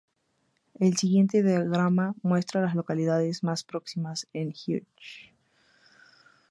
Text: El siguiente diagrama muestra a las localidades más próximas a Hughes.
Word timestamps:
El 0.79 0.97
siguiente 0.97 1.43
diagrama 1.43 2.15
muestra 2.23 2.59
a 2.59 2.63
las 2.63 2.73
localidades 2.73 3.43
más 3.43 3.63
próximas 3.63 4.25
a 4.33 4.39
Hughes. 4.39 4.87